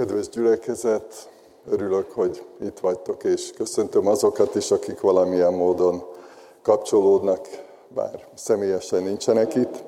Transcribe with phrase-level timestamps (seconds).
[0.00, 1.28] Kedves gyülekezet,
[1.70, 6.02] örülök, hogy itt vagytok, és köszöntöm azokat is, akik valamilyen módon
[6.62, 7.48] kapcsolódnak,
[7.88, 9.82] bár személyesen nincsenek itt.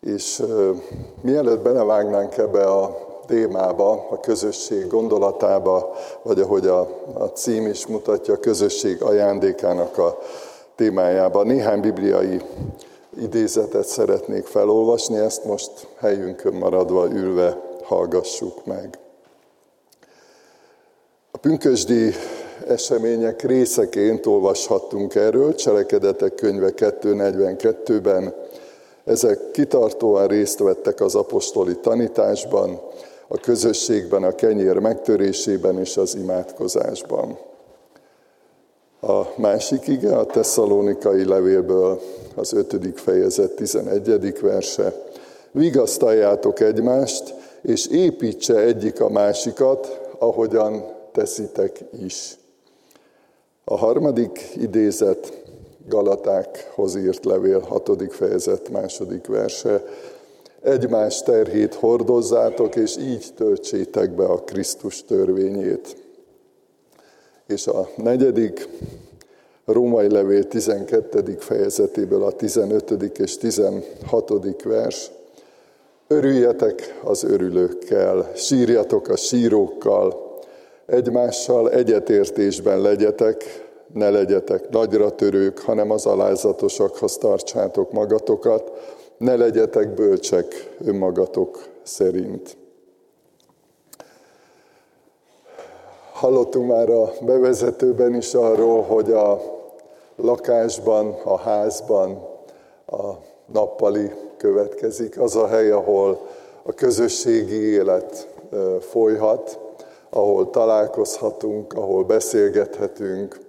[0.00, 0.76] És uh,
[1.20, 6.80] mielőtt belevágnánk ebbe a témába, a közösség gondolatába, vagy ahogy a,
[7.14, 10.18] a cím is mutatja, a közösség ajándékának a
[10.76, 12.42] témájába, néhány bibliai
[13.20, 18.98] idézetet szeretnék felolvasni, ezt most helyünkön maradva ülve hallgassuk meg.
[21.30, 22.14] A pünkösdi
[22.68, 28.34] események részeként olvashattunk erről, Cselekedetek könyve 2.42-ben.
[29.04, 32.80] Ezek kitartóan részt vettek az apostoli tanításban,
[33.28, 37.38] a közösségben, a kenyér megtörésében és az imádkozásban.
[39.00, 42.00] A másik ige a tesszalonikai levélből
[42.34, 43.00] az 5.
[43.00, 44.40] fejezet 11.
[44.40, 44.92] verse.
[45.50, 52.36] Vigasztaljátok egymást, és építse egyik a másikat, ahogyan teszitek is.
[53.64, 55.42] A harmadik idézet
[55.88, 59.84] Galatákhoz írt levél, hatodik fejezet, második verse.
[60.62, 65.96] Egymás terhét hordozzátok, és így töltsétek be a Krisztus törvényét.
[67.46, 68.68] És a negyedik,
[69.64, 71.36] Római levél 12.
[71.38, 73.18] fejezetéből a 15.
[73.18, 74.62] és 16.
[74.64, 75.10] vers.
[76.12, 80.38] Örüljetek az örülőkkel, sírjatok a sírókkal,
[80.86, 83.44] egymással egyetértésben legyetek,
[83.94, 88.72] ne legyetek nagyra törők, hanem az alázatosakhoz tartsátok magatokat,
[89.16, 92.56] ne legyetek bölcsek önmagatok szerint.
[96.12, 99.40] Hallottunk már a bevezetőben is arról, hogy a
[100.16, 102.28] lakásban, a házban
[102.86, 103.12] a
[103.52, 104.10] nappali
[104.42, 106.26] következik, az a hely, ahol
[106.62, 108.28] a közösségi élet
[108.80, 109.58] folyhat,
[110.10, 113.40] ahol találkozhatunk, ahol beszélgethetünk,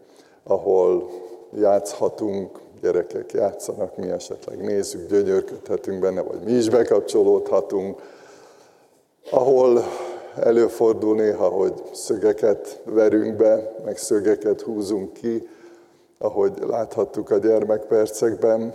[0.44, 1.10] ahol
[1.58, 8.00] játszhatunk, gyerekek játszanak, mi esetleg nézzük, gyönyörködhetünk benne, vagy mi is bekapcsolódhatunk,
[9.32, 9.84] ahol
[10.36, 15.48] előfordul néha, hogy szögeket verünk be, meg szögeket húzunk ki,
[16.18, 18.74] ahogy láthattuk a gyermekpercekben.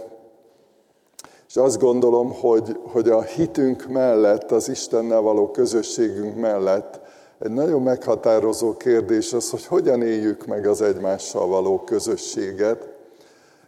[1.49, 7.01] És azt gondolom, hogy, hogy a hitünk mellett, az Istennel való közösségünk mellett
[7.39, 12.89] egy nagyon meghatározó kérdés az, hogy hogyan éljük meg az egymással való közösséget.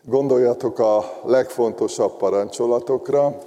[0.05, 3.39] Gondoljatok a legfontosabb parancsolatokra,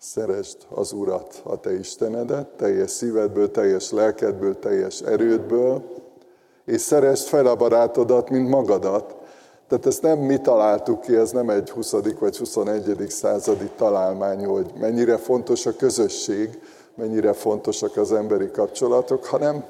[0.00, 5.82] Szeresd az Urat, a te Istenedet, teljes szívedből, teljes lelkedből, teljes erődből,
[6.64, 9.17] és szeresd fel a barátodat, mint magadat.
[9.68, 11.90] Tehát ezt nem mi találtuk ki, ez nem egy 20.
[12.18, 13.04] vagy 21.
[13.08, 16.58] századi találmány, hogy mennyire fontos a közösség,
[16.94, 19.64] mennyire fontosak az emberi kapcsolatok, hanem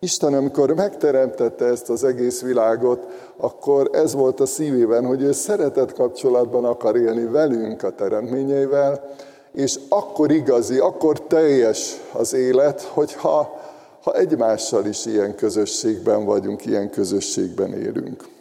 [0.00, 3.00] Isten, amikor megteremtette ezt az egész világot,
[3.36, 9.14] akkor ez volt a szívében, hogy ő szeretett kapcsolatban akar élni velünk a teremtményeivel,
[9.52, 13.60] és akkor igazi, akkor teljes az élet, hogyha
[14.02, 18.31] ha egymással is ilyen közösségben vagyunk, ilyen közösségben élünk.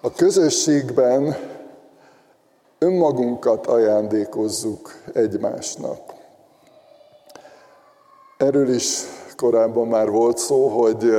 [0.00, 1.36] A közösségben
[2.78, 6.00] önmagunkat ajándékozzuk egymásnak.
[8.36, 9.02] Erről is
[9.36, 11.12] korábban már volt szó, hogy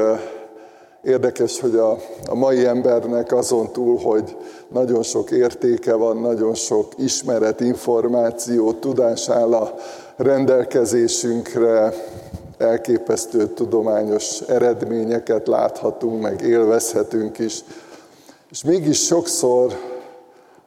[1.03, 1.97] Érdekes, hogy a,
[2.28, 4.38] a mai embernek azon túl, hogy
[4.68, 9.75] nagyon sok értéke van, nagyon sok ismeret, információ, tudás áll a
[10.16, 11.94] rendelkezésünkre,
[12.57, 17.63] elképesztő tudományos eredményeket láthatunk, meg élvezhetünk is.
[18.52, 19.74] És mégis sokszor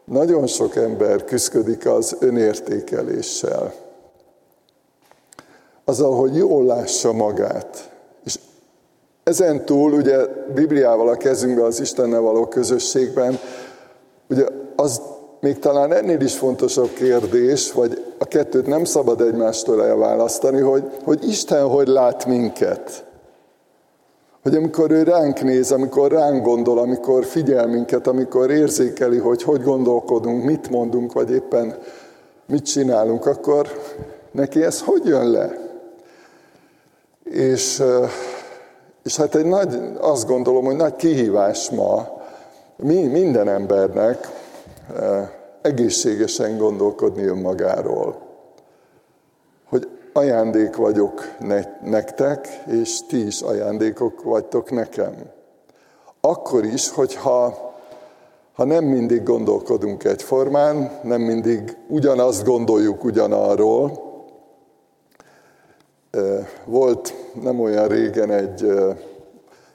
[0.04, 3.72] nagyon sok ember küzdik az önértékeléssel.
[5.84, 7.92] Azzal, hogy jól lássa magát,
[9.22, 13.38] ezen túl, ugye Bibliával a kezünkben, az Istennel való közösségben,
[14.28, 14.44] ugye
[14.76, 15.02] az
[15.40, 21.28] még talán ennél is fontosabb kérdés, vagy a kettőt nem szabad egymástól elválasztani, hogy, hogy
[21.28, 23.04] Isten hogy lát minket.
[24.42, 29.62] Hogy amikor ő ránk néz, amikor ránk gondol, amikor figyel minket, amikor érzékeli, hogy hogy
[29.62, 31.78] gondolkodunk, mit mondunk, vagy éppen
[32.46, 33.68] mit csinálunk, akkor
[34.30, 35.58] neki ez hogy jön le?
[37.24, 37.82] És
[39.02, 42.08] és hát egy nagy, azt gondolom, hogy nagy kihívás ma
[42.76, 44.28] mi, minden embernek
[45.62, 48.31] egészségesen gondolkodni önmagáról.
[50.12, 51.36] Ajándék vagyok
[51.82, 55.14] nektek, és ti is ajándékok vagytok nekem.
[56.20, 57.70] Akkor is, hogyha
[58.52, 64.10] ha nem mindig gondolkodunk egyformán, nem mindig ugyanazt gondoljuk ugyanarról.
[66.64, 68.72] Volt nem olyan régen egy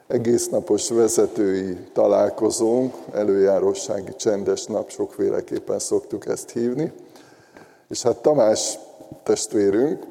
[0.07, 6.91] egésznapos vezetői találkozónk, előjárósági csendes nap, sokféleképpen szoktuk ezt hívni.
[7.89, 8.79] És hát Tamás
[9.23, 10.05] testvérünk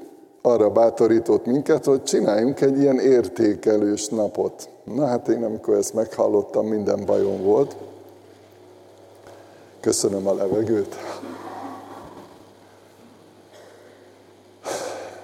[0.46, 4.68] arra bátorított minket, hogy csináljunk egy ilyen értékelős napot.
[4.84, 7.76] Na hát én amikor ezt meghallottam, minden bajom volt.
[9.80, 10.94] Köszönöm a levegőt.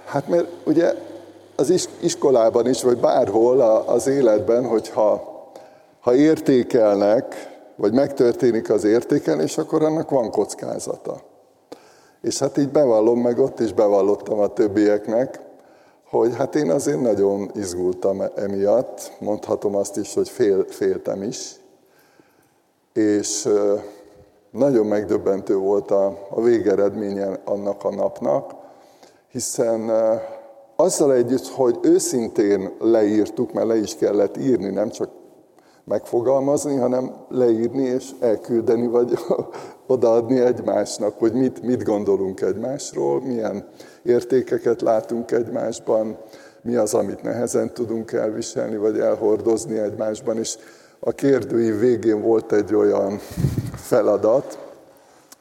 [0.05, 0.95] Hát mert ugye
[1.57, 5.31] az iskolában is, vagy bárhol az életben, hogyha
[6.01, 7.35] ha értékelnek,
[7.77, 11.21] vagy megtörténik az értékelés, akkor annak van kockázata.
[12.23, 15.41] És hát így bevallom, meg ott is bevallottam a többieknek,
[16.09, 21.55] hogy hát én azért nagyon izgultam emiatt, mondhatom azt is, hogy fél, féltem is,
[22.93, 23.49] és
[24.51, 28.55] nagyon megdöbbentő volt a, a végeredménye annak a napnak,
[29.31, 29.91] hiszen
[30.77, 35.09] azzal együtt, hogy őszintén leírtuk, mert le is kellett írni, nem csak
[35.84, 39.12] megfogalmazni, hanem leírni és elküldeni, vagy
[39.87, 43.69] odaadni egymásnak, hogy mit, mit gondolunk egymásról, milyen
[44.02, 46.19] értékeket látunk egymásban,
[46.62, 50.38] mi az, amit nehezen tudunk elviselni, vagy elhordozni egymásban.
[50.38, 50.56] És
[51.00, 53.19] a kérdői végén volt egy olyan
[53.90, 54.58] feladat,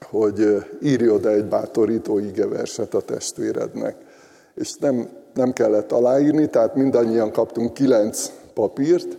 [0.09, 3.95] hogy írj oda egy bátorító igeverset a testvérednek.
[4.55, 9.17] És nem, nem kellett aláírni, tehát mindannyian kaptunk kilenc papírt,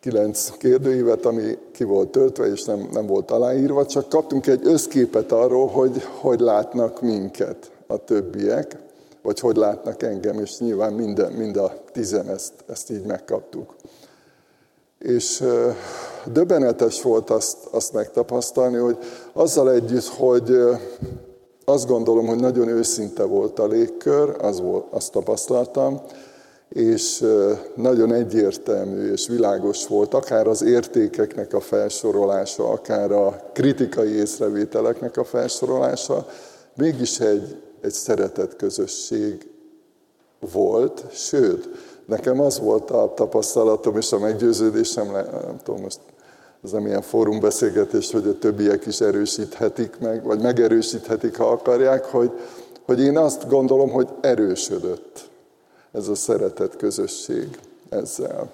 [0.00, 5.32] kilenc kérdőívet, ami ki volt töltve, és nem, nem volt aláírva, csak kaptunk egy összképet
[5.32, 8.76] arról, hogy hogy látnak minket a többiek,
[9.22, 13.74] vagy hogy látnak engem, és nyilván minden, mind a tizen ezt, ezt így megkaptuk.
[14.98, 15.44] És
[16.32, 18.98] döbbenetes volt azt, azt megtapasztalni, hogy
[19.32, 20.58] azzal együtt, hogy
[21.64, 26.00] azt gondolom, hogy nagyon őszinte volt a légkör, az volt, azt tapasztaltam,
[26.68, 27.24] és
[27.74, 35.24] nagyon egyértelmű és világos volt, akár az értékeknek a felsorolása, akár a kritikai észrevételeknek a
[35.24, 36.26] felsorolása,
[36.76, 39.46] mégis egy, egy szeretett közösség
[40.52, 41.68] volt, sőt,
[42.06, 46.00] nekem az volt a tapasztalatom és a meggyőződésem, nem tudom, most
[46.64, 52.30] ez nem ilyen fórumbeszélgetés, hogy a többiek is erősíthetik meg, vagy megerősíthetik, ha akarják, hogy,
[52.86, 55.28] hogy én azt gondolom, hogy erősödött
[55.92, 57.58] ez a szeretett közösség
[57.88, 58.50] ezzel.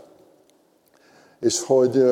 [1.41, 2.05] És hogy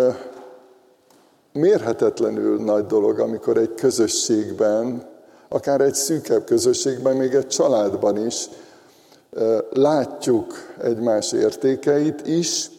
[1.52, 5.10] mérhetetlenül nagy dolog, amikor egy közösségben,
[5.48, 8.48] akár egy szűkebb közösségben, még egy családban is
[9.70, 12.70] látjuk egymás értékeit is,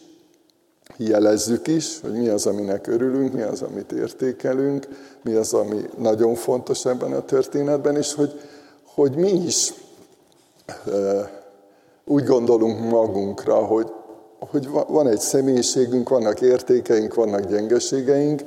[0.96, 4.88] jelezzük is, hogy mi az, aminek örülünk, mi az, amit értékelünk,
[5.22, 8.40] mi az, ami nagyon fontos ebben a történetben, és hogy,
[8.84, 9.72] hogy mi is
[12.06, 13.92] úgy gondolunk magunkra, hogy,
[14.38, 18.42] hogy van egy személyiségünk, vannak értékeink, vannak gyengeségeink,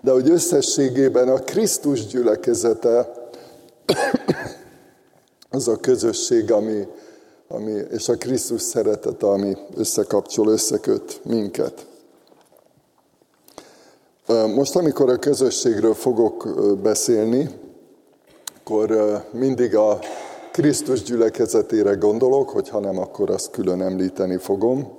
[0.00, 3.12] de hogy összességében a Krisztus gyülekezete
[5.50, 6.86] az a közösség, ami,
[7.48, 11.86] ami, és a Krisztus szeretete, ami összekapcsol, összeköt minket.
[14.54, 16.48] Most, amikor a közösségről fogok
[16.82, 17.50] beszélni,
[18.60, 19.98] akkor mindig a
[20.52, 24.98] Krisztus gyülekezetére gondolok, hogy ha nem, akkor azt külön említeni fogom.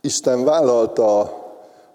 [0.00, 1.20] Isten vállalta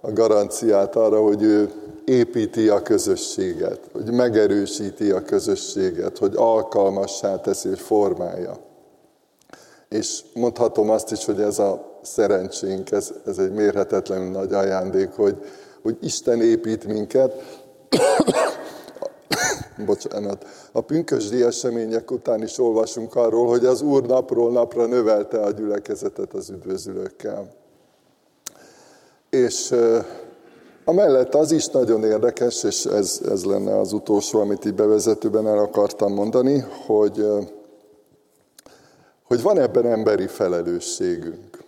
[0.01, 1.71] a garanciát arra, hogy ő
[2.05, 8.57] építi a közösséget, hogy megerősíti a közösséget, hogy alkalmassá teszi és formálja.
[9.89, 15.35] És mondhatom azt is, hogy ez a szerencsénk, ez, ez egy mérhetetlenül nagy ajándék, hogy,
[15.81, 17.33] hogy Isten épít minket,
[19.85, 25.51] bocsánat, a pünkösdi események után is olvasunk arról, hogy az Úr napról napra növelte a
[25.51, 27.53] gyülekezetet az üdvözülőkkel.
[29.29, 29.75] És
[30.85, 35.57] amellett az is nagyon érdekes, és ez, ez lenne az utolsó, amit így bevezetőben el
[35.57, 37.25] akartam mondani, hogy,
[39.23, 41.63] hogy van ebben emberi felelősségünk.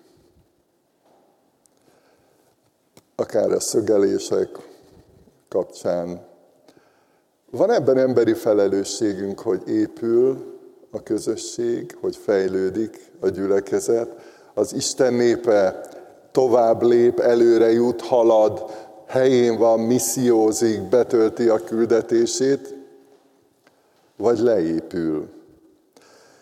[3.16, 4.50] Akár a szögelések
[5.50, 6.33] kapcsán,
[7.58, 10.38] van ebben emberi felelősségünk, hogy épül
[10.92, 14.16] a közösség, hogy fejlődik a gyülekezet,
[14.54, 15.82] az Isten népe
[16.32, 18.64] tovább lép, előre jut, halad,
[19.08, 22.76] helyén van, missziózik, betölti a küldetését,
[24.18, 25.30] vagy leépül.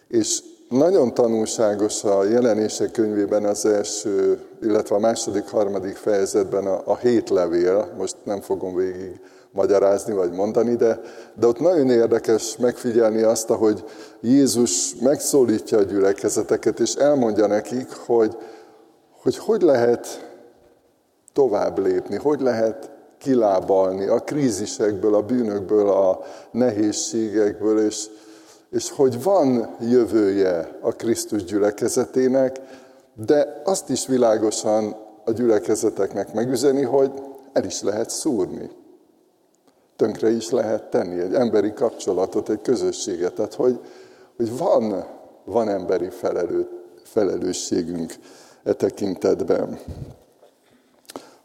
[0.08, 0.40] És
[0.72, 7.30] nagyon tanulságos a jelenések könyvében az első, illetve a második, harmadik fejezetben a, a hét
[7.30, 9.20] levél, most nem fogom végig
[9.52, 11.02] magyarázni vagy mondani, de,
[11.36, 13.84] de ott nagyon érdekes megfigyelni azt, hogy
[14.22, 18.38] Jézus megszólítja a gyülekezeteket, és elmondja nekik, hogy
[19.22, 20.32] hogy, hogy lehet
[21.34, 26.20] tovább lépni, hogy lehet kilábalni a krízisekből, a bűnökből, a
[26.52, 28.08] nehézségekből, és,
[28.72, 32.60] és hogy van jövője a Krisztus gyülekezetének,
[33.14, 37.12] de azt is világosan a gyülekezeteknek megüzeni, hogy
[37.54, 38.70] el is lehet szúrni.
[39.96, 43.34] Tönkre is lehet tenni egy emberi kapcsolatot, egy közösséget.
[43.34, 43.80] Tehát, hogy,
[44.38, 45.06] hogy van,
[45.46, 46.68] van emberi felelő,
[47.04, 48.14] felelősségünk
[48.64, 49.80] e tekintetben.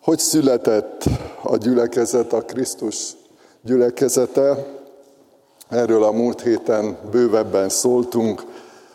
[0.02, 1.04] Hogy született
[1.42, 3.16] a gyülekezet, a Krisztus
[3.62, 4.75] gyülekezete?
[5.68, 8.42] Erről a múlt héten bővebben szóltunk.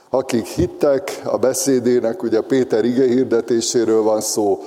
[0.10, 4.60] Akik hittek a beszédének, ugye Péter ige hirdetéséről van szó,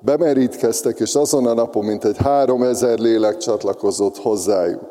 [0.00, 4.90] bemerítkeztek, és azon a napon mint egy három ezer lélek csatlakozott hozzájuk.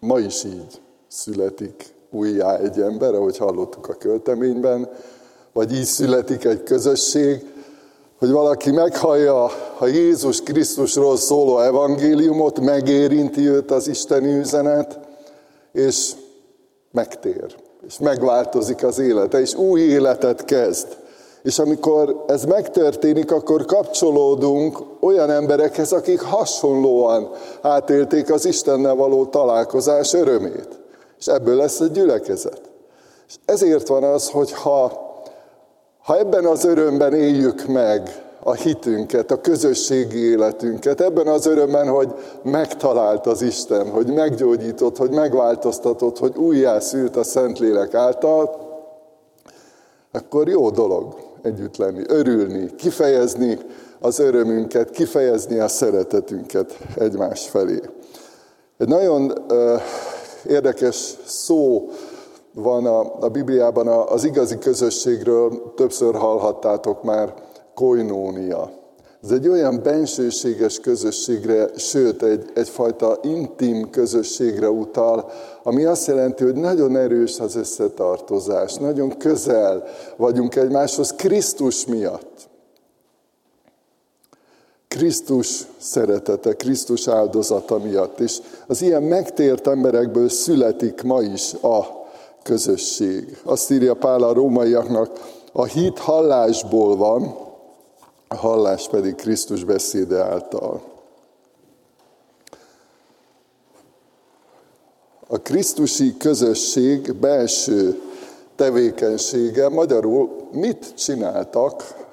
[0.00, 4.88] Ma is így születik újjá egy ember, ahogy hallottuk a költeményben,
[5.52, 7.44] vagy így születik egy közösség,
[8.18, 9.44] hogy valaki meghallja
[9.78, 14.98] a Jézus Krisztusról szóló evangéliumot, megérinti őt az Isteni üzenet,
[15.72, 16.12] és
[16.90, 17.54] megtér,
[17.86, 20.96] és megváltozik az élete, és új életet kezd.
[21.42, 30.12] És amikor ez megtörténik, akkor kapcsolódunk olyan emberekhez, akik hasonlóan átélték az Istennel való találkozás
[30.12, 30.68] örömét.
[31.18, 32.60] És ebből lesz egy gyülekezet.
[33.28, 35.07] És ezért van az, hogy ha
[36.08, 42.14] ha ebben az örömben éljük meg a hitünket, a közösségi életünket, ebben az örömben, hogy
[42.42, 48.56] megtalált az Isten, hogy meggyógyított, hogy megváltoztatott, hogy újjászült a Szentlélek által,
[50.12, 53.58] akkor jó dolog együtt lenni, örülni, kifejezni
[54.00, 57.80] az örömünket, kifejezni a szeretetünket egymás felé.
[58.78, 59.32] Egy nagyon
[60.46, 61.88] érdekes szó
[62.62, 67.34] van a, a Bibliában az igazi közösségről, többször hallhattátok már,
[67.74, 68.70] koinónia.
[69.22, 75.30] Ez egy olyan bensőséges közösségre, sőt, egy, egyfajta intim közösségre utal,
[75.62, 79.84] ami azt jelenti, hogy nagyon erős az összetartozás, nagyon közel
[80.16, 82.48] vagyunk egymáshoz Krisztus miatt.
[84.88, 88.20] Krisztus szeretete, Krisztus áldozata miatt.
[88.20, 91.97] És az ilyen megtért emberekből születik ma is a
[92.48, 93.38] közösség.
[93.44, 95.10] Azt írja Pál a rómaiaknak,
[95.52, 97.36] a hit hallásból van,
[98.28, 100.82] a hallás pedig Krisztus beszéde által.
[105.26, 108.00] A Krisztusi közösség belső
[108.56, 112.06] tevékenysége, magyarul mit csináltak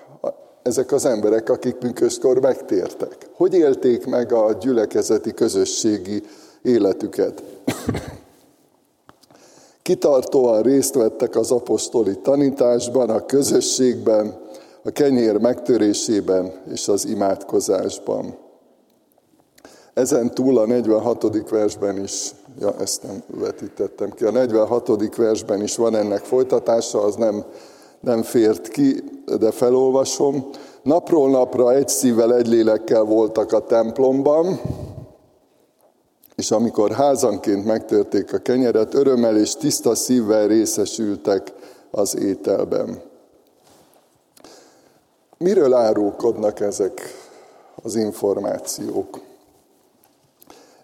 [0.62, 3.30] ezek az emberek, akik pünköskor megtértek?
[3.34, 6.24] Hogy élték meg a gyülekezeti közösségi
[6.62, 7.44] életüket?
[9.86, 14.38] Kitartóan részt vettek az apostoli tanításban, a közösségben,
[14.84, 18.38] a kenyér megtörésében és az imádkozásban.
[19.94, 21.50] Ezen túl a 46.
[21.50, 25.15] versben is, ja ezt nem vetítettem ki, a 46.
[25.15, 27.44] versben is van ennek folytatása, az nem,
[28.00, 29.04] nem fért ki,
[29.39, 30.50] de felolvasom.
[30.84, 34.60] Napról napra egy szívvel, egy lélekkel voltak a templomban,
[36.36, 41.54] és amikor házanként megtörték a kenyeret, örömmel és tiszta szívvel részesültek
[41.92, 43.01] az ételben.
[45.38, 47.01] Miről árulkodnak ezek
[47.84, 49.20] az információk?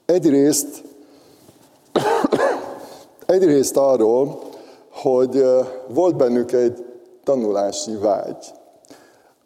[0.05, 0.84] Egyrészt,
[3.25, 4.43] egyrészt arról,
[4.89, 5.46] hogy
[5.88, 6.86] volt bennük egy
[7.24, 8.53] tanulási vágy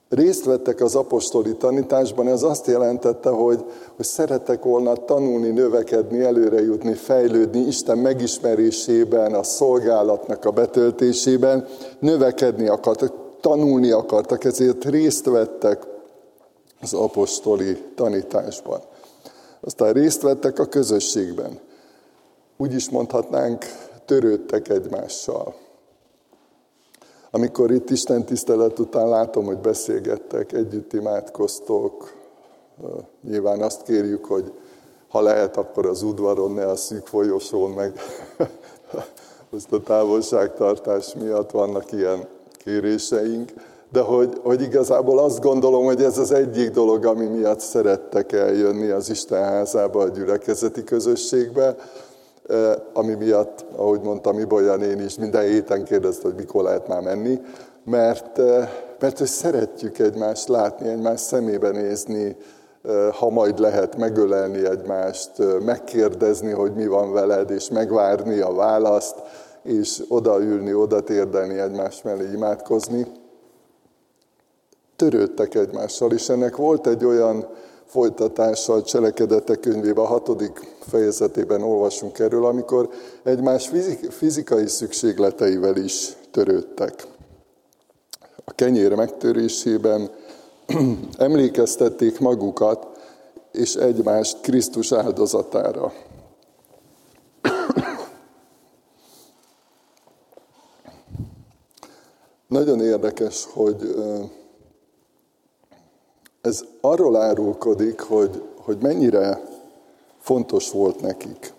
[0.10, 6.62] részt vettek az apostoli tanításban, ez azt jelentette, hogy, hogy szerettek volna tanulni, növekedni, előre
[6.62, 11.68] jutni, fejlődni Isten megismerésében, a szolgálatnak a betöltésében,
[12.00, 15.84] növekedni akartak, tanulni akartak, ezért részt vettek
[16.82, 18.82] az apostoli tanításban.
[19.62, 21.60] Aztán részt vettek a közösségben.
[22.58, 23.66] Úgy is mondhatnánk,
[24.06, 25.56] törődtek egymással.
[27.36, 32.14] Amikor itt Isten tisztelet után látom, hogy beszélgettek, együtt imádkoztok,
[33.22, 34.52] nyilván azt kérjük, hogy
[35.10, 38.00] ha lehet, akkor az udvaron, ne a szűk folyosón, meg
[39.56, 42.28] azt a távolságtartás miatt vannak ilyen
[42.64, 43.52] kéréseink,
[43.92, 48.90] de hogy, hogy igazából azt gondolom, hogy ez az egyik dolog, ami miatt szerettek eljönni
[48.90, 51.76] az Isten házába, a gyülekezeti közösségbe,
[52.94, 57.40] ami miatt, ahogy mondtam, Ibolyan én is minden héten kérdezte, hogy mikor lehet már menni,
[57.84, 58.38] mert,
[59.00, 62.38] mert hogy szeretjük egymást látni, egymás szemébe nézni,
[63.20, 65.32] ha majd lehet megölelni egymást,
[65.66, 69.16] megkérdezni, hogy mi van veled, és megvárni a választ,
[69.64, 73.06] és odaülni, oda térdelni egymás mellé imádkozni.
[74.96, 77.48] Törődtek egymással, és ennek volt egy olyan
[77.86, 82.90] folytatása a cselekedetek könyvében, a hatodik fejezetében olvasunk erről, amikor
[83.24, 83.72] egymás
[84.10, 87.08] fizikai szükségleteivel is törődtek.
[88.46, 90.10] A kenyér megtörésében
[91.18, 92.88] emlékeztették magukat
[93.52, 95.94] és egymást Krisztus áldozatára.
[102.48, 103.96] Nagyon érdekes, hogy
[106.46, 109.42] ez arról árulkodik, hogy, hogy mennyire
[110.20, 111.54] fontos volt nekik.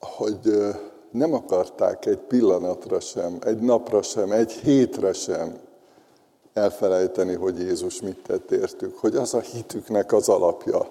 [0.00, 0.40] Hogy
[1.10, 5.58] nem akarták egy pillanatra sem, egy napra sem, egy hétre sem
[6.52, 10.88] elfelejteni, hogy Jézus mit tett értük, hogy az a hitüknek az alapja,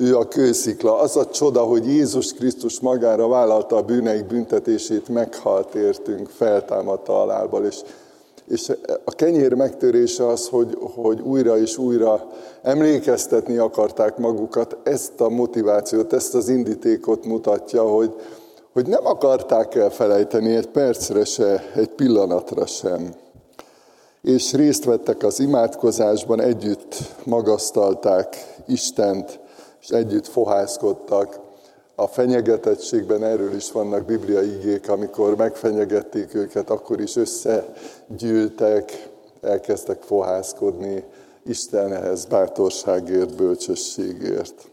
[0.00, 0.98] ő a kőszikla.
[0.98, 7.64] Az a csoda, hogy Jézus Krisztus magára vállalta a bűneik büntetését, meghalt értünk, feltámadta halálból,
[7.64, 7.76] és,
[8.48, 8.72] és
[9.04, 12.26] a kenyér megtörése az, hogy, hogy újra és újra
[12.62, 18.14] emlékeztetni akarták magukat, ezt a motivációt, ezt az indítékot mutatja, hogy,
[18.72, 23.14] hogy nem akarták elfelejteni egy percre se, egy pillanatra sem.
[24.22, 29.40] És részt vettek az imádkozásban, együtt magasztalták Istent,
[29.80, 31.38] és együtt fohászkodtak.
[31.94, 39.08] A fenyegetettségben erről is vannak bibliai igék, amikor megfenyegették őket, akkor is összegyűltek,
[39.40, 41.04] elkezdtek fohászkodni
[41.44, 44.68] Istenhez bátorságért, bölcsességért.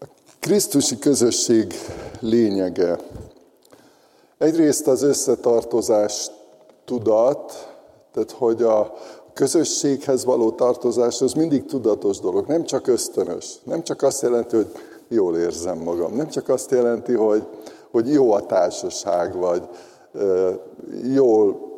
[0.00, 0.04] A
[0.40, 1.74] Krisztusi közösség
[2.20, 2.98] lényege.
[4.38, 6.30] Egyrészt az összetartozás
[6.84, 7.74] tudat,
[8.12, 8.94] tehát hogy a,
[9.34, 13.58] közösséghez való tartozás az mindig tudatos dolog, nem csak ösztönös.
[13.64, 14.72] Nem csak azt jelenti, hogy
[15.08, 16.14] jól érzem magam.
[16.14, 17.42] Nem csak azt jelenti, hogy,
[17.90, 19.62] hogy jó a társaság, vagy
[21.14, 21.72] jól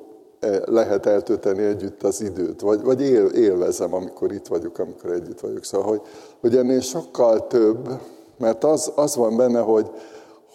[0.65, 5.65] lehet eltölteni együtt az időt, vagy, vagy él, élvezem, amikor itt vagyok, amikor együtt vagyok.
[5.65, 6.01] Szóval, hogy,
[6.41, 7.89] hogy ennél sokkal több,
[8.39, 9.91] mert az, az van benne, hogy,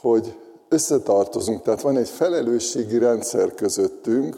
[0.01, 0.35] hogy
[0.69, 4.37] összetartozunk, tehát van egy felelősségi rendszer közöttünk,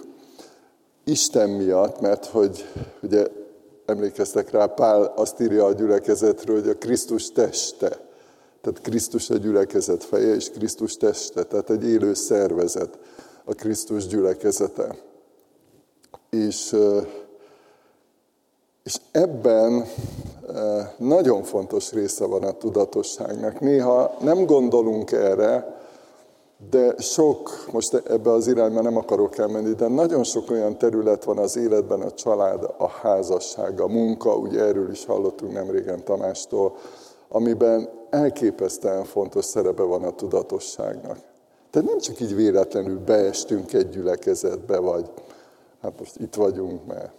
[1.04, 2.66] Isten miatt, mert hogy
[3.02, 3.28] ugye
[3.86, 7.88] emlékeztek rá, Pál azt írja a gyülekezetről, hogy a Krisztus teste.
[8.62, 13.00] Tehát Krisztus a gyülekezet feje, és Krisztus teste, tehát egy élő szervezet,
[13.44, 14.96] a Krisztus gyülekezete.
[16.30, 16.76] És,
[18.84, 19.86] és ebben
[20.98, 23.60] nagyon fontos része van a tudatosságnak.
[23.60, 25.83] Néha nem gondolunk erre,
[26.70, 31.38] de sok, most ebbe az irányba nem akarok elmenni, de nagyon sok olyan terület van
[31.38, 36.76] az életben, a család, a házasság, a munka, ugye erről is hallottunk nem régen Tamástól,
[37.28, 41.18] amiben elképesztően fontos szerepe van a tudatosságnak.
[41.70, 45.10] Tehát nem csak így véletlenül beestünk egy gyülekezetbe, vagy
[45.82, 47.12] hát most itt vagyunk, mert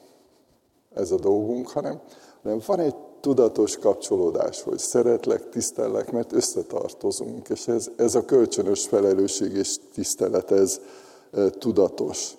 [0.94, 2.00] ez a dolgunk, hanem,
[2.42, 2.94] hanem van egy
[3.24, 10.50] tudatos kapcsolódás, hogy szeretlek, tisztellek, mert összetartozunk, és ez, ez a kölcsönös felelősség és tisztelet,
[10.50, 10.80] ez
[11.58, 12.32] tudatos.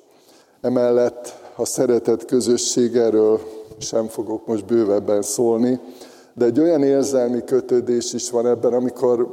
[0.62, 3.40] Emellett a szeretet közösség, erről
[3.78, 5.80] sem fogok most bővebben szólni,
[6.34, 9.32] de egy olyan érzelmi kötődés is van ebben, amikor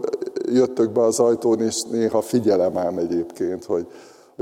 [0.53, 3.87] jöttök be az ajtón, és néha figyelem ám egyébként, hogy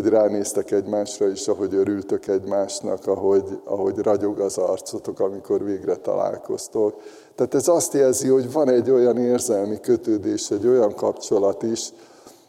[0.00, 7.00] hogy ránéztek egymásra, és ahogy örültök egymásnak, ahogy, ahogy ragyog az arcotok, amikor végre találkoztok.
[7.34, 11.92] Tehát ez azt jelzi, hogy van egy olyan érzelmi kötődés, egy olyan kapcsolat is,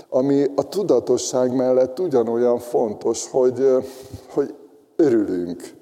[0.09, 3.67] ami a tudatosság mellett ugyanolyan fontos, hogy,
[4.33, 4.55] hogy
[4.95, 5.73] örülünk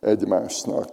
[0.00, 0.88] egymásnak.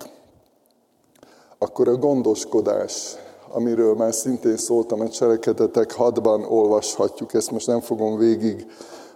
[1.58, 3.16] Akkor a gondoskodás,
[3.50, 8.66] amiről már szintén szóltam a cselekedetek hadban olvashatjuk, ezt most nem fogom végig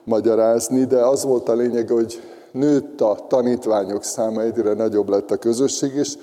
[0.05, 5.37] magyarázni, de az volt a lényeg, hogy nőtt a tanítványok száma, egyre nagyobb lett a
[5.37, 6.17] közösség, és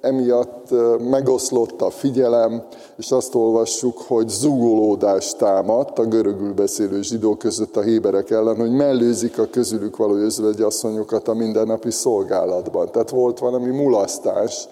[0.00, 0.68] emiatt
[1.10, 2.62] megoszlott a figyelem,
[2.96, 8.72] és azt olvassuk, hogy zugolódás támadt a görögül beszélő zsidók között a héberek ellen, hogy
[8.72, 10.14] mellőzik a közülük való
[10.58, 12.90] asszonyokat a mindennapi szolgálatban.
[12.90, 14.68] Tehát volt valami mulasztás,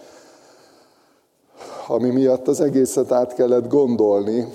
[1.87, 4.53] ami miatt az egészet át kellett gondolni,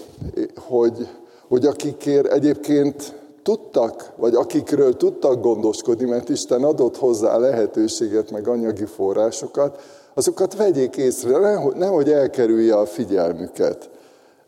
[0.55, 1.07] hogy,
[1.47, 8.85] hogy akikért egyébként tudtak, vagy akikről tudtak gondoskodni, mert Isten adott hozzá lehetőséget, meg anyagi
[8.85, 9.81] forrásokat,
[10.13, 13.89] azokat vegyék észre, nehogy, nehogy elkerülje a figyelmüket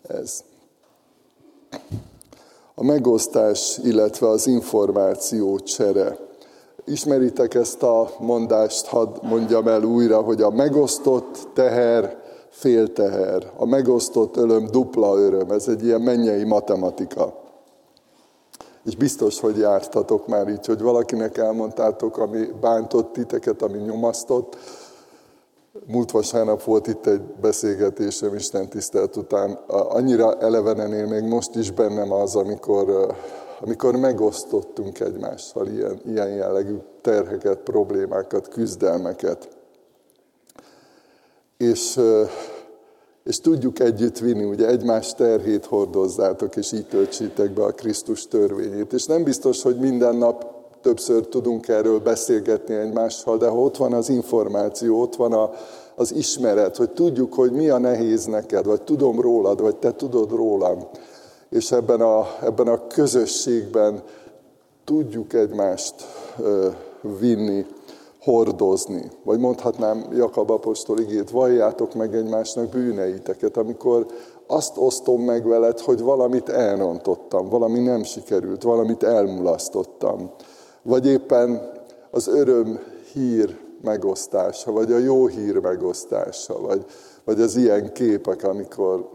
[0.08, 0.44] ez.
[2.76, 6.18] A megosztás, illetve az információ csere.
[6.86, 13.66] Ismeritek ezt a mondást, hadd mondjam el újra, hogy a megosztott teher fél teher, a
[13.66, 15.52] megosztott öröm dupla öröm.
[15.52, 17.45] Ez egy ilyen mennyei matematika.
[18.86, 24.58] És biztos, hogy jártatok már így, hogy valakinek elmondtátok, ami bántott titeket, ami nyomasztott.
[25.88, 29.52] Múlt vasárnap volt itt egy beszélgetésem Isten tisztelt után.
[29.67, 33.15] Annyira elevenen él még most is bennem az, amikor,
[33.62, 39.48] amikor megosztottunk egymással ilyen, ilyen jellegű terheket, problémákat, küzdelmeket.
[41.58, 42.00] És
[43.26, 48.94] és tudjuk együtt vinni, ugye egymás terhét hordozzátok, és így töltsétek be a Krisztus törvényét.
[48.94, 54.10] És nem biztos, hogy minden nap többször tudunk erről beszélgetni egymással, de ott van az
[54.10, 55.52] információ, ott van a,
[55.96, 60.32] az ismeret, hogy tudjuk, hogy mi a nehéz neked, vagy tudom rólad, vagy te tudod
[60.32, 60.88] rólam.
[61.50, 64.04] És ebben a, ebben a közösségben
[64.84, 65.94] tudjuk egymást
[66.40, 66.68] ö,
[67.20, 67.66] vinni
[68.26, 69.12] hordozni.
[69.24, 74.06] Vagy mondhatnám Jakab apostol igét, valljátok meg egymásnak bűneiteket, amikor
[74.48, 80.32] azt osztom meg veled, hogy valamit elrontottam, valami nem sikerült, valamit elmulasztottam.
[80.82, 81.72] Vagy éppen
[82.12, 82.80] az öröm
[83.14, 86.86] hír megosztása, vagy a jó hír megosztása, vagy,
[87.24, 89.10] vagy az ilyen képek, amikor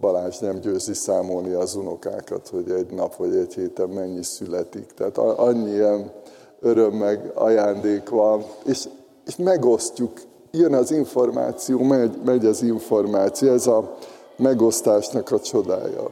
[0.00, 4.86] Balázs nem győzi számolni az unokákat, hogy egy nap vagy egy héten mennyi születik.
[4.86, 6.12] Tehát annyi ilyen
[6.60, 8.88] öröm meg ajándék van, és,
[9.26, 13.96] és megosztjuk, jön az információ, megy, megy az információ, ez a
[14.36, 16.10] megosztásnak a csodája.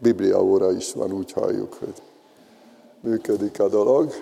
[0.00, 2.02] Biblia óra is van, úgy halljuk, hogy
[3.00, 4.12] működik a dolog.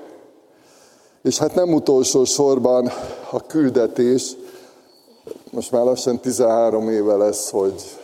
[1.23, 2.91] És hát nem utolsó sorban
[3.31, 4.37] a küldetés,
[5.51, 7.99] most már lassan 13 éve lesz, hogy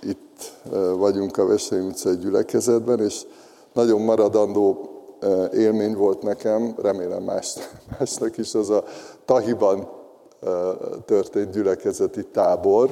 [0.00, 0.52] itt
[0.96, 3.22] vagyunk a Vesei utcai gyülekezetben, és
[3.72, 4.97] nagyon maradandó
[5.52, 7.56] élmény volt nekem, remélem más,
[7.98, 8.84] másnak is, az a
[9.24, 9.88] Tahiban
[11.04, 12.90] történt gyülekezeti tábor,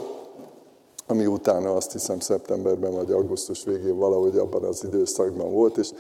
[1.07, 5.91] ami utána azt hiszem szeptemberben vagy augusztus végén valahogy abban az időszakban volt, és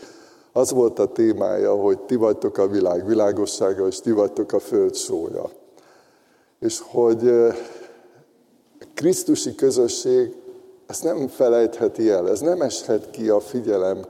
[0.53, 4.95] az volt a témája, hogy ti vagytok a világ világossága, és ti vagytok a föld
[4.95, 5.51] sója.
[6.61, 7.31] És hogy
[8.95, 10.37] Krisztusi közösség
[10.87, 14.05] ezt nem felejtheti el, ez nem eshet ki a figyelem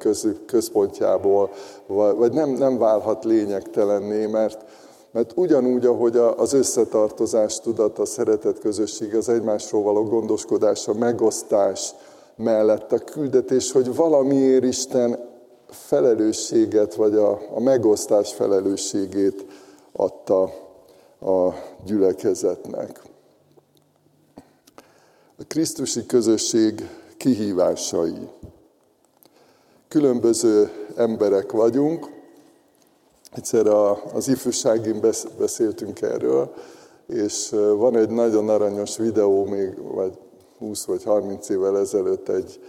[0.46, 1.50] központjából,
[1.86, 4.64] vagy nem, nem válhat lényegtelenné, mert,
[5.10, 11.94] mert ugyanúgy, ahogy az összetartozás tudat, a szeretet közösség, az egymásról való gondoskodás, a megosztás
[12.36, 15.18] mellett a küldetés, hogy valamiért Isten
[15.68, 19.44] felelősséget, vagy a, a megosztás felelősségét
[19.92, 20.42] adta
[21.20, 21.52] a
[21.84, 23.05] gyülekezetnek.
[25.38, 28.28] A Krisztusi közösség kihívásai.
[29.88, 32.10] Különböző emberek vagyunk.
[33.32, 33.66] Egyszer
[34.14, 35.00] az ifjúságin
[35.38, 36.54] beszéltünk erről,
[37.06, 40.18] és van egy nagyon aranyos videó, még vagy
[40.58, 42.60] 20 vagy 30 évvel ezelőtt egy,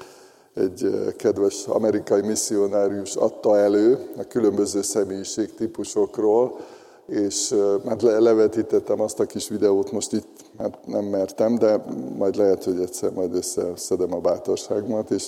[0.54, 6.60] egy kedves amerikai misszionárius adta elő a különböző személyiségtípusokról,
[7.08, 7.56] és
[7.88, 11.84] hát levetítettem azt a kis videót, most itt hát nem mertem, de
[12.18, 15.28] majd lehet, hogy egyszer majd összeszedem a bátorságomat, és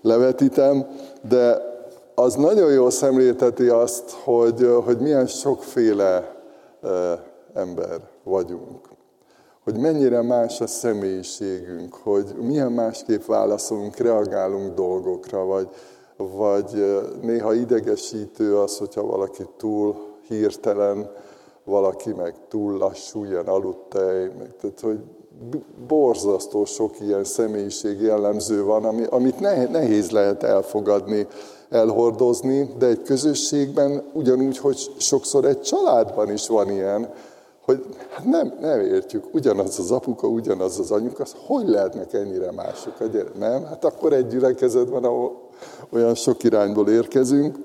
[0.00, 0.86] levetítem,
[1.28, 1.70] de
[2.14, 6.36] az nagyon jól szemlélteti azt, hogy, hogy milyen sokféle
[7.54, 8.88] ember vagyunk.
[9.64, 15.68] Hogy mennyire más a személyiségünk, hogy milyen másképp válaszolunk, reagálunk dolgokra, vagy,
[16.16, 21.10] vagy néha idegesítő az, hogyha valaki túl hirtelen,
[21.64, 24.98] valaki meg túl lassú, ilyen aludtej, meg, tehát hogy
[25.86, 31.26] borzasztó sok ilyen személyiség jellemző van, ami, amit nehéz lehet elfogadni,
[31.70, 37.12] elhordozni, de egy közösségben ugyanúgy, hogy sokszor egy családban is van ilyen,
[37.64, 42.52] hogy hát nem, nem értjük, ugyanaz az apuka, ugyanaz az anyuka, az hogy lehetnek ennyire
[42.52, 43.38] mások a gyerek?
[43.38, 43.64] Nem?
[43.64, 45.48] Hát akkor egy gyülekezetben, ahol
[45.90, 47.56] olyan sok irányból érkezünk,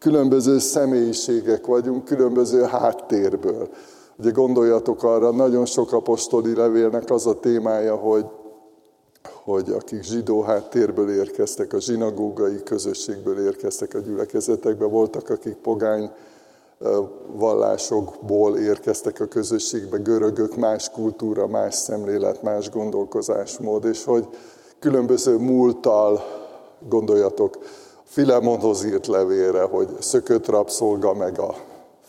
[0.00, 3.68] különböző személyiségek vagyunk, különböző háttérből.
[4.18, 8.26] Ugye gondoljatok arra, nagyon sok apostoli levélnek az a témája, hogy,
[9.44, 16.10] hogy akik zsidó háttérből érkeztek, a zsinagógai közösségből érkeztek a gyülekezetekbe, voltak, akik pogány
[17.32, 24.28] vallásokból érkeztek a közösségbe, görögök, más kultúra, más szemlélet, más gondolkozásmód, és hogy
[24.78, 26.22] különböző múlttal
[26.88, 27.58] gondoljatok
[28.10, 31.54] Filemonhoz írt levére, hogy szökött rabszolga meg a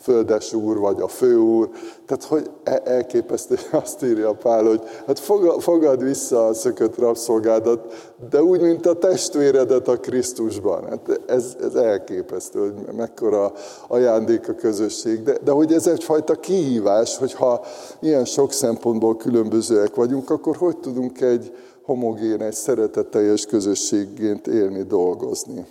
[0.00, 1.68] földes úr, vagy a főúr.
[2.06, 5.18] Tehát, hogy e- elképesztő, azt írja Pál, hogy hát
[5.58, 10.88] fogad vissza a szökött rabszolgádat, de úgy, mint a testvéredet a Krisztusban.
[10.88, 13.52] Hát ez, ez elképesztő, hogy mekkora
[13.88, 15.22] ajándék a közösség.
[15.22, 17.64] De, de hogy ez egyfajta kihívás, hogyha
[18.00, 25.66] ilyen sok szempontból különbözőek vagyunk, akkor hogy tudunk egy homogén, egy szeretetteljes közösségként élni, dolgozni.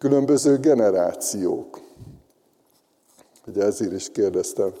[0.00, 1.80] Különböző generációk.
[3.46, 4.72] Ugye ezért is kérdeztem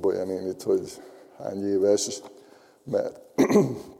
[0.00, 1.02] Bolyanénit, hogy
[1.38, 2.22] hány éves,
[2.84, 3.20] mert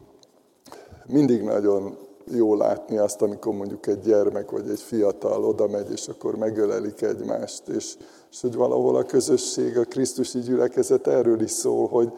[1.07, 6.09] mindig nagyon jó látni azt, amikor mondjuk egy gyermek vagy egy fiatal oda megy, és
[6.09, 7.97] akkor megölelik egymást, és,
[8.31, 12.13] és hogy valahol a közösség, a Krisztusi gyülekezet erről is szól, hogy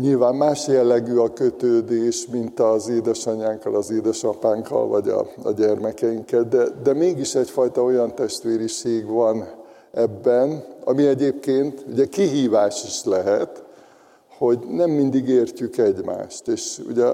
[0.00, 6.68] nyilván más jellegű a kötődés, mint az édesanyánkkal, az édesapánkkal, vagy a, a gyermekeinkkel, de,
[6.82, 9.44] de mégis egyfajta olyan testvériség van
[9.92, 13.64] ebben, ami egyébként ugye kihívás is lehet,
[14.38, 16.48] hogy nem mindig értjük egymást.
[16.48, 17.06] És ugye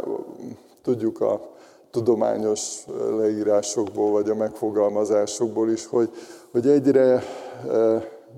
[0.83, 1.51] tudjuk a
[1.91, 2.85] tudományos
[3.17, 6.11] leírásokból, vagy a megfogalmazásokból is, hogy,
[6.51, 7.23] hogy egyre e,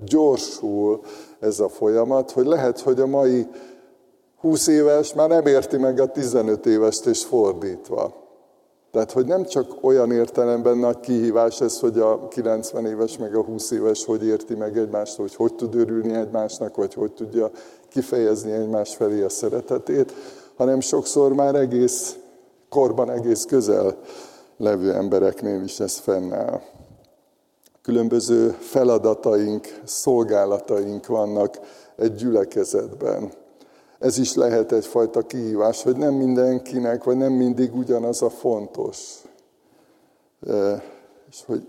[0.05, 1.01] gyorsul
[1.39, 3.47] ez a folyamat, hogy lehet, hogy a mai
[4.45, 8.13] 20 éves már nem érti meg a 15 évest, és fordítva.
[8.91, 13.43] Tehát, hogy nem csak olyan értelemben nagy kihívás ez, hogy a 90 éves meg a
[13.43, 17.51] 20 éves hogy érti meg egymást, hogy hogy tud örülni egymásnak, vagy hogy tudja
[17.89, 20.13] kifejezni egymás felé a szeretetét,
[20.55, 22.17] hanem sokszor már egész
[22.69, 23.97] korban, egész közel
[24.57, 26.61] levő embereknél is ez fennáll.
[27.81, 31.59] Különböző feladataink, szolgálataink vannak
[31.95, 33.43] egy gyülekezetben
[33.99, 39.21] ez is lehet egyfajta kihívás, hogy nem mindenkinek, vagy nem mindig ugyanaz a fontos.
[41.29, 41.67] És hogy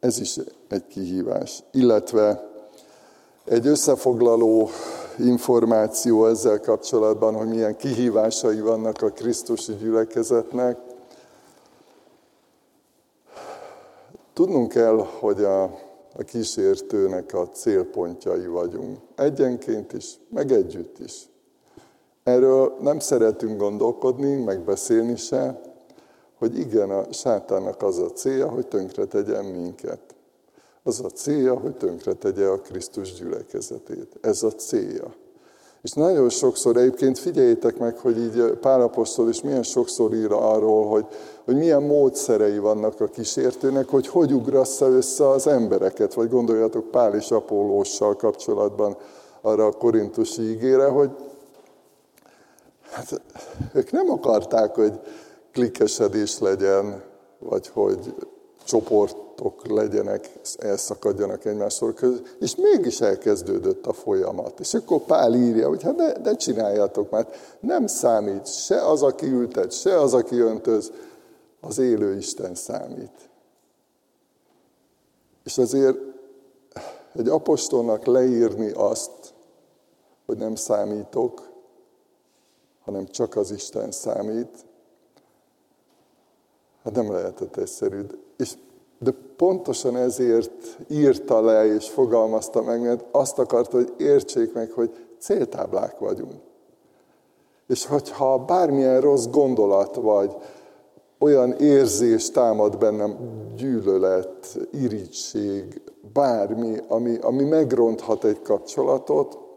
[0.00, 0.36] ez is
[0.68, 1.62] egy kihívás.
[1.72, 2.48] Illetve
[3.44, 4.68] egy összefoglaló
[5.18, 10.78] információ ezzel kapcsolatban, hogy milyen kihívásai vannak a Krisztusi gyülekezetnek.
[14.32, 15.62] Tudnunk kell, hogy a,
[16.16, 18.98] a kísértőnek a célpontjai vagyunk.
[19.16, 21.28] Egyenként is, meg együtt is.
[22.28, 25.60] Erről nem szeretünk gondolkodni, megbeszélni se,
[26.38, 30.00] hogy igen, a sátánnak az a célja, hogy tönkre tegyen minket.
[30.82, 34.18] Az a célja, hogy tönkre tegye a Krisztus gyülekezetét.
[34.20, 35.14] Ez a célja.
[35.82, 41.06] És nagyon sokszor, egyébként figyeljétek meg, hogy így Pálapostól is milyen sokszor ír arról, hogy,
[41.44, 47.14] hogy milyen módszerei vannak a kísértőnek, hogy hogy ugrassza össze az embereket, vagy gondoljatok Pál
[47.14, 48.96] és Apollóssal kapcsolatban
[49.40, 51.10] arra a korintusi ígére, hogy
[52.90, 53.20] Hát
[53.72, 55.00] ők nem akarták, hogy
[55.52, 57.02] klikkesedés legyen,
[57.38, 58.14] vagy hogy
[58.64, 64.60] csoportok legyenek, elszakadjanak egymástól közül, és mégis elkezdődött a folyamat.
[64.60, 69.26] És akkor Pál írja, hogy hát de, de csináljátok, mert nem számít se az, aki
[69.26, 70.92] ültet, se az, aki öntöz,
[71.60, 73.30] az élő Isten számít.
[75.44, 75.96] És azért
[77.14, 79.10] egy apostolnak leírni azt,
[80.26, 81.47] hogy nem számítok,
[82.88, 84.66] hanem csak az Isten számít,
[86.84, 88.00] hát nem lehetett egyszerű.
[88.36, 88.54] És,
[88.98, 95.06] de pontosan ezért írta le és fogalmazta meg, mert azt akarta, hogy értsék meg, hogy
[95.18, 96.32] céltáblák vagyunk.
[97.66, 100.34] És hogyha bármilyen rossz gondolat vagy,
[101.18, 103.16] olyan érzés támad bennem,
[103.56, 109.47] gyűlölet, irítség, bármi, ami, ami megronthat egy kapcsolatot,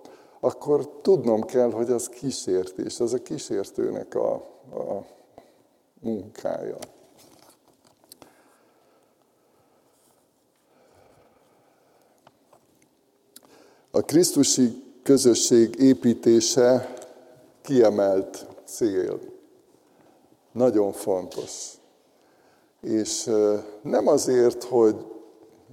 [0.43, 4.33] akkor tudnom kell, hogy az kísértés, az a kísértőnek a,
[4.73, 5.05] a
[5.99, 6.77] munkája.
[13.91, 16.93] A Krisztusi közösség építése
[17.61, 19.19] kiemelt cél.
[20.51, 21.73] Nagyon fontos.
[22.81, 23.29] És
[23.81, 24.95] nem azért, hogy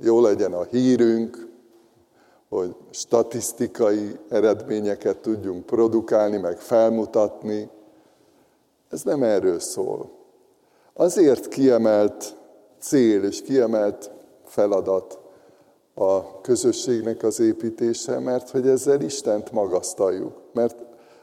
[0.01, 1.48] jó legyen a hírünk,
[2.49, 7.69] hogy statisztikai eredményeket tudjunk produkálni, meg felmutatni.
[8.91, 10.11] Ez nem erről szól.
[10.93, 12.37] Azért kiemelt
[12.79, 14.11] cél és kiemelt
[14.45, 15.19] feladat
[15.95, 20.37] a közösségnek az építése, mert hogy ezzel Istent magasztaljuk.
[20.53, 20.77] Mert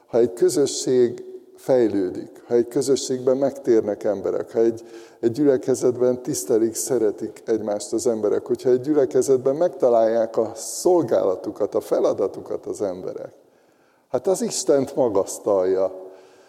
[0.05, 1.24] ha egy közösség
[1.65, 4.83] fejlődik, ha egy közösségben megtérnek emberek, ha egy,
[5.19, 12.65] egy gyülekezetben tisztelik, szeretik egymást az emberek, hogyha egy gyülekezetben megtalálják a szolgálatukat, a feladatukat
[12.65, 13.33] az emberek,
[14.07, 16.03] hát az Istent magasztalja.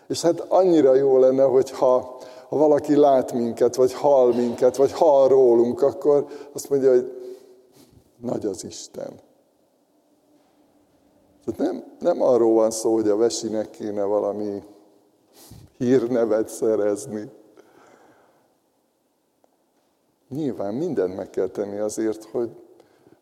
[0.08, 5.28] És hát annyira jó lenne, hogyha ha valaki lát minket, vagy hall minket, vagy hall
[5.28, 7.12] rólunk, akkor azt mondja, hogy
[8.20, 9.20] nagy az Isten.
[11.44, 14.62] Tehát nem, nem arról van szó, hogy a vesinek kéne valami
[15.78, 17.30] hírnevet szerezni.
[20.28, 22.50] Nyilván mindent meg kell tenni azért, hogy,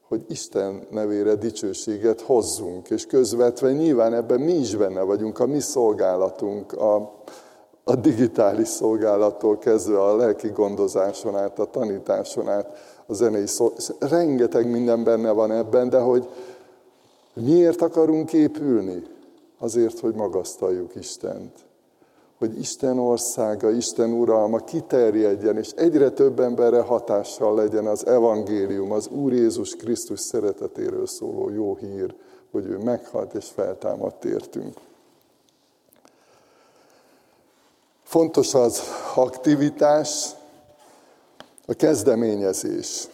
[0.09, 5.61] hogy Isten nevére dicsőséget hozzunk, és közvetve nyilván ebben mi is benne vagyunk, a mi
[5.61, 6.95] szolgálatunk, a,
[7.85, 13.73] a digitális szolgálattól kezdve a lelki gondozáson át, a tanításon át, a zenei szó...
[13.99, 16.29] Rengeteg minden benne van ebben, de hogy
[17.35, 19.03] miért akarunk épülni?
[19.59, 21.65] Azért, hogy magasztaljuk Istent
[22.39, 29.07] hogy Isten országa, Isten uralma kiterjedjen, és egyre több emberre hatással legyen az evangélium, az
[29.07, 32.15] Úr Jézus Krisztus szeretetéről szóló jó hír,
[32.51, 34.77] hogy ő meghalt és feltámadt értünk.
[38.03, 38.83] Fontos az
[39.15, 40.31] aktivitás,
[41.67, 43.09] a kezdeményezés.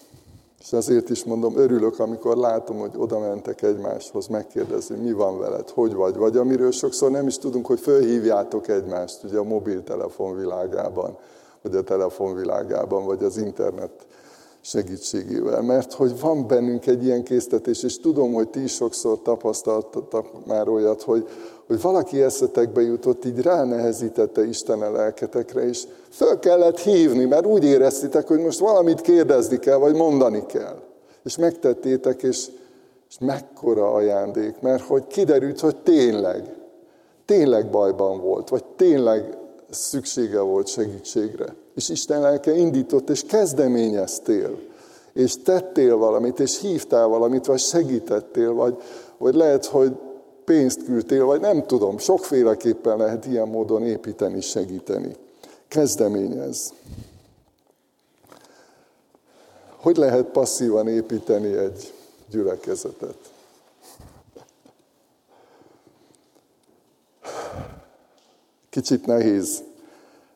[0.60, 5.68] És azért is mondom, örülök, amikor látom, hogy oda mentek egymáshoz megkérdezni, mi van veled,
[5.68, 6.16] hogy vagy.
[6.16, 11.16] Vagy amiről sokszor nem is tudunk, hogy fölhívjátok egymást, ugye a mobiltelefon világában,
[11.62, 14.06] vagy a telefonvilágában, vagy az internet
[14.60, 15.62] segítségével.
[15.62, 20.68] Mert hogy van bennünk egy ilyen késztetés, és tudom, hogy ti is sokszor tapasztaltatok már
[20.68, 21.28] olyat, hogy,
[21.66, 27.64] hogy valaki eszetekbe jutott, így ránehezítette Isten a lelketekre, és föl kellett hívni, mert úgy
[27.64, 30.82] éreztitek, hogy most valamit kérdezni kell, vagy mondani kell.
[31.24, 32.46] És megtettétek, és,
[33.08, 36.54] és mekkora ajándék, mert hogy kiderült, hogy tényleg,
[37.24, 39.38] tényleg bajban volt, vagy tényleg
[39.70, 41.54] szüksége volt segítségre.
[41.74, 44.58] És Isten lelke indított, és kezdeményeztél,
[45.12, 48.76] és tettél valamit, és hívtál valamit, vagy segítettél, vagy,
[49.18, 49.92] vagy lehet, hogy
[50.44, 55.16] pénzt küldtél, vagy nem tudom, sokféleképpen lehet ilyen módon építeni, segíteni.
[55.70, 56.72] Kezdeményez.
[59.76, 61.92] Hogy lehet passzívan építeni egy
[62.30, 63.32] gyülekezetet?
[68.70, 69.62] Kicsit nehéz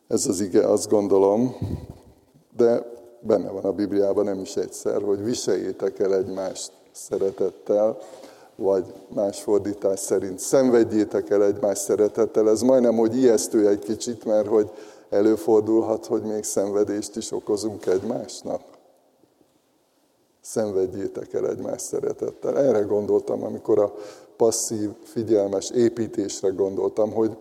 [0.08, 1.56] ez az ige, azt gondolom,
[2.56, 2.86] de
[3.20, 7.98] benne van a Bibliában nem is egyszer, hogy viseljétek el egymást szeretettel,
[8.56, 12.50] vagy más fordítás szerint szenvedjétek el egymás szeretettel.
[12.50, 14.70] Ez majdnem, hogy ijesztő egy kicsit, mert hogy
[15.14, 18.60] előfordulhat, hogy még szenvedést is okozunk egymásnak.
[20.40, 22.58] Szenvedjétek el egymás szeretettel.
[22.58, 23.94] Erre gondoltam, amikor a
[24.36, 27.36] passzív, figyelmes építésre gondoltam, hogy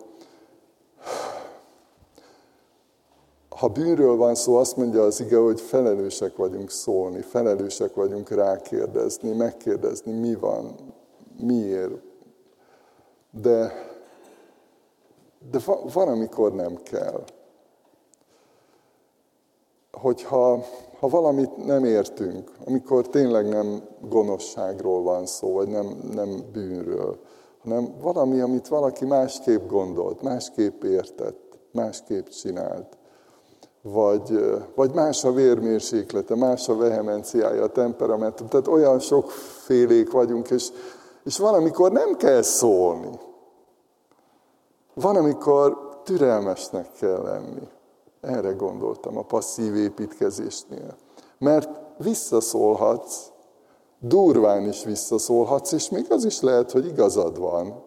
[3.48, 9.32] ha bűnről van szó, azt mondja az ige, hogy felelősek vagyunk szólni, felelősek vagyunk rákérdezni,
[9.32, 10.74] megkérdezni, mi van,
[11.40, 12.02] miért.
[13.30, 13.72] De,
[15.50, 15.58] de
[15.92, 17.24] van, amikor nem kell.
[20.00, 20.64] Hogyha
[21.04, 27.18] ha valamit nem értünk, amikor tényleg nem gonoszságról van szó, vagy nem, nem bűnről,
[27.62, 32.96] hanem valami, amit valaki másképp gondolt, másképp értett, másképp csinált,
[33.82, 38.48] vagy, vagy más a vérmérséklete, más a vehemenciája, a temperamentum.
[38.48, 40.68] Tehát olyan sokfélék vagyunk, és,
[41.24, 43.18] és van, amikor nem kell szólni.
[44.94, 47.68] Van, amikor türelmesnek kell lenni.
[48.24, 50.96] Erre gondoltam a passzív építkezésnél.
[51.38, 53.30] Mert visszaszólhatsz,
[53.98, 57.82] durván is visszaszólhatsz, és még az is lehet, hogy igazad van.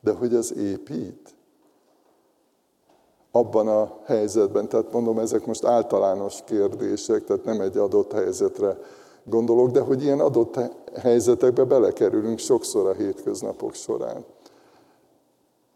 [0.00, 1.34] De hogy az épít?
[3.32, 8.78] Abban a helyzetben, tehát mondom, ezek most általános kérdések, tehát nem egy adott helyzetre
[9.24, 10.58] gondolok, de hogy ilyen adott
[11.00, 14.24] helyzetekbe belekerülünk sokszor a hétköznapok során.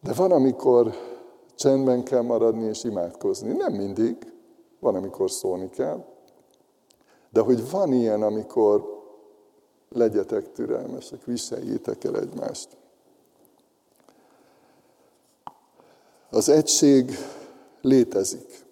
[0.01, 0.95] De van, amikor
[1.55, 3.53] csendben kell maradni és imádkozni.
[3.53, 4.33] Nem mindig,
[4.81, 6.05] van, amikor szólni kell.
[7.31, 9.03] De hogy van ilyen, amikor
[9.89, 12.69] legyetek türelmesek, viseljétek el egymást.
[16.31, 17.11] Az egység
[17.81, 18.65] létezik.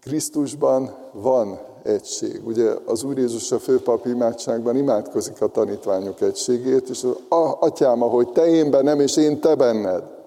[0.00, 2.46] Krisztusban van egység.
[2.46, 7.16] Ugye az Úr Jézus a főpap imádságban imádkozik a tanítványok egységét, és az
[7.58, 10.19] atyám, ahogy te én bennem, és én te benned.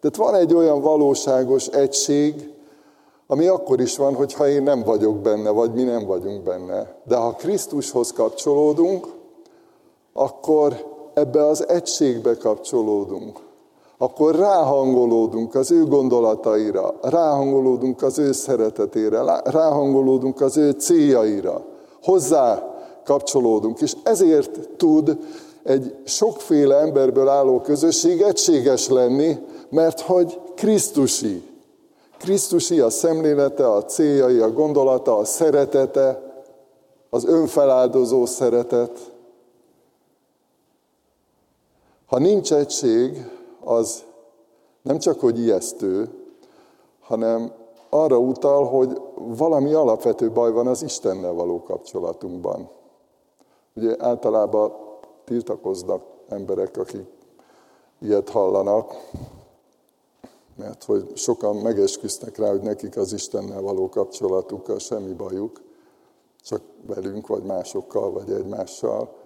[0.00, 2.50] Tehát van egy olyan valóságos egység,
[3.26, 6.96] ami akkor is van, hogyha én nem vagyok benne, vagy mi nem vagyunk benne.
[7.04, 9.06] De ha Krisztushoz kapcsolódunk,
[10.12, 13.48] akkor ebbe az egységbe kapcsolódunk
[14.02, 21.64] akkor ráhangolódunk az ő gondolataira, ráhangolódunk az ő szeretetére, ráhangolódunk az ő céljaira,
[22.02, 25.18] hozzá kapcsolódunk, és ezért tud
[25.70, 31.48] egy sokféle emberből álló közösség egységes lenni, mert hogy Krisztusi.
[32.18, 36.22] Krisztusi a szemlélete, a céljai, a gondolata, a szeretete,
[37.10, 38.98] az önfeláldozó szeretet.
[42.06, 43.26] Ha nincs egység,
[43.64, 44.04] az
[44.82, 46.10] nem csak hogy ijesztő,
[47.00, 47.52] hanem
[47.88, 52.68] arra utal, hogy valami alapvető baj van az Istennel való kapcsolatunkban.
[53.74, 54.72] Ugye általában
[55.30, 57.06] tiltakoznak emberek, akik
[58.00, 58.94] ilyet hallanak,
[60.56, 65.60] mert hogy sokan megesküsznek rá, hogy nekik az Istennel való kapcsolatukkal semmi bajuk,
[66.42, 69.16] csak velünk, vagy másokkal, vagy egymással.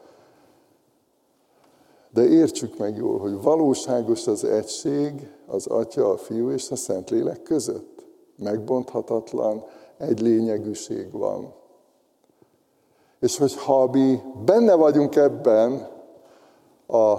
[2.10, 7.42] De értsük meg jól, hogy valóságos az egység az Atya, a Fiú és a Szentlélek
[7.42, 8.04] között.
[8.36, 9.64] Megbonthatatlan,
[9.96, 11.52] egy lényegűség van.
[13.20, 15.92] És hogyha mi benne vagyunk ebben
[16.86, 17.14] a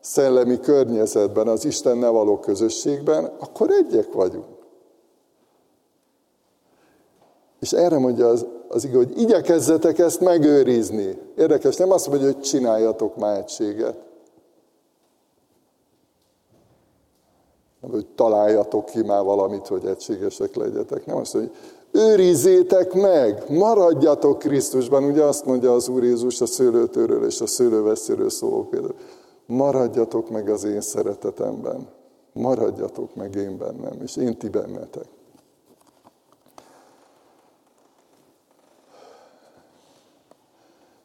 [0.00, 4.58] szellemi környezetben, az Istennel való közösségben, akkor egyek vagyunk.
[7.60, 11.18] És erre mondja az, az igaz, hogy igyekezzetek ezt megőrizni.
[11.36, 13.98] Érdekes, nem azt mondja, hogy csináljatok már egységet.
[17.80, 21.06] Nem, hogy találjatok ki már valamit, hogy egységesek legyetek.
[21.06, 21.60] Nem azt mondja, hogy
[21.92, 25.04] őrizzétek meg, maradjatok Krisztusban.
[25.04, 28.94] Ugye azt mondja az Úr Jézus a szőlőtőről és a szőlőveszőről szóló például.
[29.46, 31.88] Maradjatok meg az én szeretetemben.
[32.32, 35.06] Maradjatok meg én bennem, és én ti bennetek.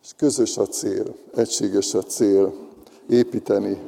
[0.04, 2.54] És közös a cél, egységes a cél,
[3.10, 3.80] építeni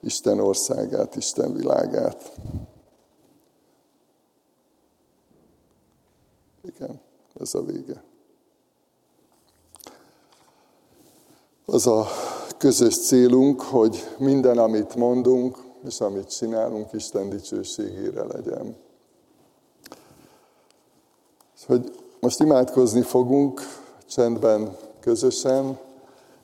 [0.00, 2.32] Isten országát, Isten világát.
[6.62, 7.00] Igen,
[7.40, 8.02] ez a vége.
[11.66, 12.06] Az a
[12.58, 18.76] közös célunk, hogy minden, amit mondunk, és amit csinálunk, Isten dicsőségére legyen.
[21.66, 23.60] Hogy most imádkozni fogunk,
[24.06, 25.78] csendben, közösen,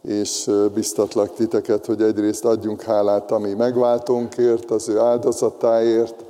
[0.02, 6.24] és biztatlak titeket, hogy egyrészt adjunk hálát, ami megváltónkért, az ő áldozatáért,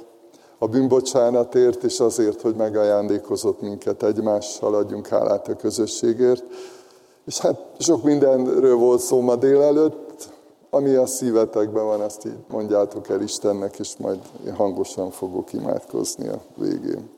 [0.58, 6.44] a bűnbocsánatért, és azért, hogy megajándékozott minket egymással, adjunk hálát a közösségért.
[7.24, 10.28] És hát sok mindenről volt szó ma délelőtt,
[10.70, 16.28] ami a szívetekben van, azt így mondjátok el Istennek, és majd én hangosan fogok imádkozni
[16.28, 17.15] a végén.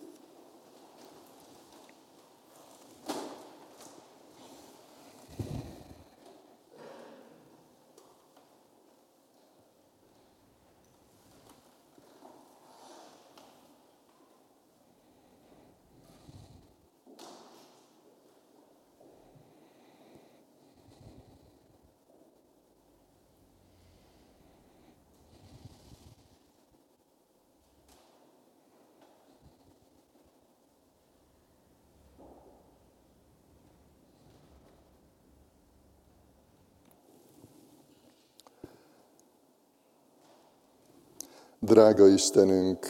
[41.69, 42.87] Drága Istenünk,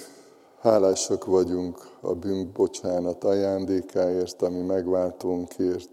[0.60, 5.88] hálásak vagyunk a bűnbocsánat ajándékáért, ami megváltónkért.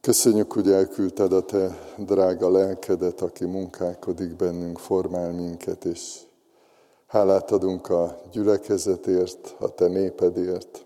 [0.00, 6.18] Köszönjük, hogy elküldted a Te drága lelkedet, aki munkálkodik bennünk, formál minket, és
[7.06, 10.84] hálát adunk a gyülekezetért, a Te népedért.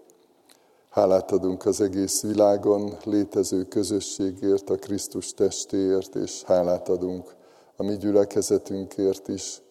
[0.90, 7.34] Hálát adunk az egész világon létező közösségért, a Krisztus testéért, és hálát adunk
[7.76, 9.62] a mi gyülekezetünkért is,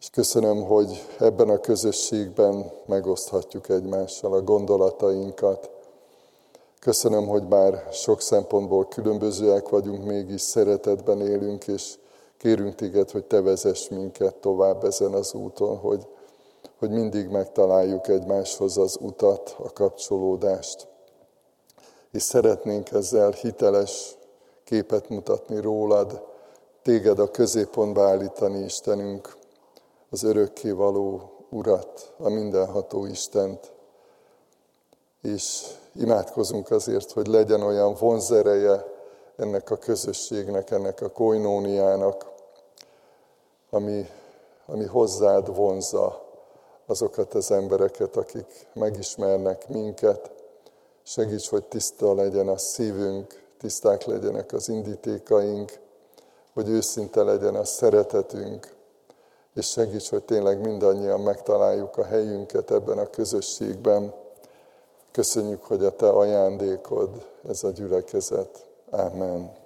[0.00, 5.70] és köszönöm, hogy ebben a közösségben megoszthatjuk egymással a gondolatainkat.
[6.78, 11.94] Köszönöm, hogy bár sok szempontból különbözőek vagyunk, mégis szeretetben élünk, és
[12.36, 16.06] kérünk téged, hogy te vezess minket tovább ezen az úton, hogy,
[16.78, 20.88] hogy mindig megtaláljuk egymáshoz az utat, a kapcsolódást.
[22.12, 24.16] És szeretnénk ezzel hiteles
[24.64, 26.22] képet mutatni rólad,
[26.82, 29.38] téged a középpontba állítani, Istenünk,
[30.10, 33.72] az örökkévaló Urat, a mindenható Istent,
[35.22, 38.84] és imádkozunk azért, hogy legyen olyan vonzereje
[39.36, 42.30] ennek a közösségnek, ennek a koinóniának,
[43.70, 44.08] ami,
[44.66, 46.28] ami hozzád vonza
[46.86, 50.30] azokat az embereket, akik megismernek minket.
[51.02, 55.78] Segíts, hogy tiszta legyen a szívünk, tiszták legyenek az indítékaink,
[56.52, 58.78] hogy őszinte legyen a szeretetünk,
[59.54, 64.14] és segíts, hogy tényleg mindannyian megtaláljuk a helyünket ebben a közösségben.
[65.10, 68.66] Köszönjük, hogy a Te ajándékod, ez a gyülekezet.
[68.90, 69.59] Amen.